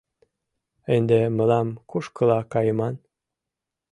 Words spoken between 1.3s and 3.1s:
мылам кушкыла кайыман?